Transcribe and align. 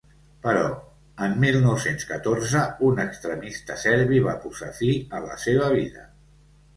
Però, 0.43 0.61
en 1.25 1.35
mil 1.41 1.57
nou-cents 1.65 2.07
catorze, 2.11 2.63
un 2.87 3.01
extremista 3.03 3.77
serbi 3.81 4.23
va 4.29 4.33
posar 4.47 4.71
fi 4.79 4.89
a 5.19 5.21
la 5.27 5.37
seva 5.45 5.69
vida. 5.75 6.07